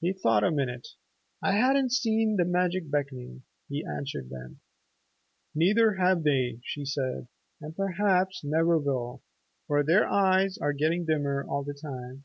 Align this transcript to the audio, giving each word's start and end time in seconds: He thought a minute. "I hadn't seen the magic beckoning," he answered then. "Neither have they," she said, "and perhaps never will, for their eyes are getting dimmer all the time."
He 0.00 0.12
thought 0.12 0.42
a 0.42 0.50
minute. 0.50 0.88
"I 1.44 1.52
hadn't 1.52 1.92
seen 1.92 2.34
the 2.34 2.44
magic 2.44 2.90
beckoning," 2.90 3.44
he 3.68 3.86
answered 3.88 4.28
then. 4.28 4.58
"Neither 5.54 5.94
have 5.94 6.24
they," 6.24 6.58
she 6.64 6.84
said, 6.84 7.28
"and 7.60 7.76
perhaps 7.76 8.42
never 8.42 8.80
will, 8.80 9.22
for 9.68 9.84
their 9.84 10.08
eyes 10.08 10.58
are 10.58 10.72
getting 10.72 11.04
dimmer 11.06 11.44
all 11.48 11.62
the 11.62 11.72
time." 11.80 12.24